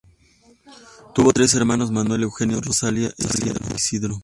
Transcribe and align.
Tuvo 1.13 1.31
tres 1.31 1.53
hermanos, 1.53 1.91
Manuel 1.91 2.23
Eugenio, 2.23 2.59
Rosalía 2.59 3.09
e 3.19 3.75
Ysidro. 3.75 4.19